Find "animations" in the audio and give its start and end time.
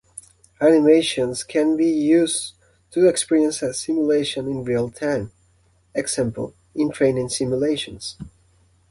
0.59-1.43